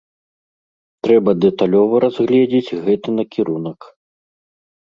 [1.07, 3.79] Трэба дэталёва разгледзіць гэты накірунак.